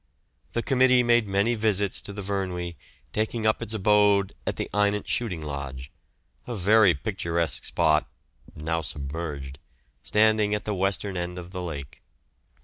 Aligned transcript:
The 0.53 0.63
committee 0.63 1.03
made 1.03 1.27
many 1.27 1.53
visits 1.53 2.01
to 2.01 2.11
the 2.11 2.23
Vyrnwy, 2.23 2.75
taking 3.13 3.45
up 3.45 3.61
its 3.61 3.75
abode 3.75 4.33
at 4.47 4.55
the 4.55 4.67
Eynant 4.73 5.07
Shooting 5.07 5.43
Lodge, 5.43 5.91
a 6.47 6.55
very 6.55 6.95
picturesque 6.95 7.65
spot 7.65 8.09
(now 8.55 8.81
submerged) 8.81 9.59
standing 10.01 10.55
at 10.55 10.65
the 10.65 10.73
western 10.73 11.17
end 11.17 11.37
of 11.37 11.51
the 11.51 11.61
lake. 11.61 12.01